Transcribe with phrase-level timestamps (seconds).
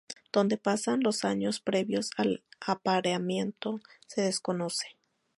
[0.33, 4.97] Donde pasan los años previos al apareamiento se desconoce.